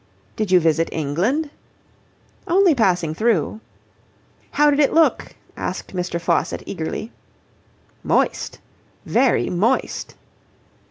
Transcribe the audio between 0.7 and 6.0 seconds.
England?" "Only passing through." "How did it look?" asked